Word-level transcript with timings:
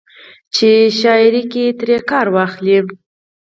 چې 0.55 0.69
شاعرۍ 0.99 1.43
کښې 1.51 1.65
ترې 1.77 1.97
کار 2.09 2.27
واخلي 2.35 2.77